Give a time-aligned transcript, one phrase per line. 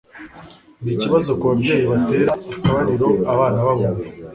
[0.83, 4.09] Nikibazo kubabyeyi batera akabariro abana babumva